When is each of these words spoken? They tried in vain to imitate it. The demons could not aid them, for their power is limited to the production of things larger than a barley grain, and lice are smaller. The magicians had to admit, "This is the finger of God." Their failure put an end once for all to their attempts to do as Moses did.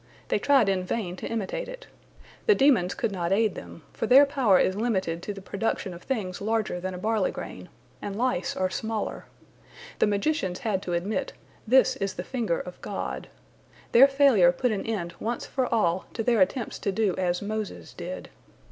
They 0.29 0.39
tried 0.39 0.67
in 0.67 0.83
vain 0.83 1.15
to 1.17 1.27
imitate 1.27 1.67
it. 1.69 1.85
The 2.47 2.55
demons 2.55 2.95
could 2.95 3.11
not 3.11 3.31
aid 3.31 3.53
them, 3.53 3.83
for 3.93 4.07
their 4.07 4.25
power 4.25 4.57
is 4.57 4.73
limited 4.75 5.21
to 5.21 5.31
the 5.31 5.43
production 5.43 5.93
of 5.93 6.01
things 6.01 6.41
larger 6.41 6.79
than 6.79 6.95
a 6.95 6.97
barley 6.97 7.29
grain, 7.29 7.69
and 8.01 8.15
lice 8.15 8.55
are 8.57 8.71
smaller. 8.71 9.25
The 9.99 10.07
magicians 10.07 10.61
had 10.61 10.81
to 10.81 10.93
admit, 10.93 11.33
"This 11.67 11.97
is 11.97 12.15
the 12.15 12.23
finger 12.23 12.59
of 12.59 12.81
God." 12.81 13.27
Their 13.91 14.07
failure 14.07 14.51
put 14.51 14.71
an 14.71 14.87
end 14.87 15.13
once 15.19 15.45
for 15.45 15.71
all 15.71 16.07
to 16.13 16.23
their 16.23 16.41
attempts 16.41 16.79
to 16.79 16.91
do 16.91 17.13
as 17.17 17.43
Moses 17.43 17.93
did. 17.93 18.29